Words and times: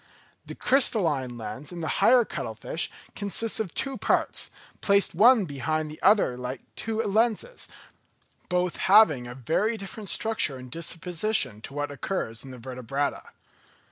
The 0.47 0.55
crystalline 0.55 1.37
lens 1.37 1.71
in 1.71 1.81
the 1.81 1.87
higher 2.01 2.25
cuttle 2.25 2.55
fish 2.55 2.89
consists 3.15 3.59
of 3.59 3.71
two 3.75 3.97
parts, 3.99 4.49
placed 4.81 5.13
one 5.13 5.45
behind 5.45 5.91
the 5.91 6.01
other 6.01 6.35
like 6.39 6.61
two 6.75 7.03
lenses, 7.03 7.67
both 8.49 8.77
having 8.77 9.27
a 9.27 9.35
very 9.35 9.77
different 9.77 10.09
structure 10.09 10.57
and 10.57 10.71
disposition 10.71 11.61
to 11.61 11.75
what 11.75 11.91
occurs 11.91 12.43
in 12.43 12.49
the 12.49 12.57
vertebrata. 12.57 13.21